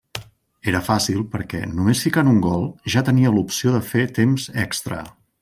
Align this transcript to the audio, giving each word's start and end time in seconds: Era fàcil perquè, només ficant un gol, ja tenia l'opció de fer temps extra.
Era 0.69 0.79
fàcil 0.85 1.19
perquè, 1.33 1.61
només 1.73 2.01
ficant 2.07 2.31
un 2.33 2.39
gol, 2.47 2.65
ja 2.95 3.05
tenia 3.11 3.35
l'opció 3.37 3.75
de 3.77 3.83
fer 3.93 4.09
temps 4.21 4.49
extra. 4.65 5.03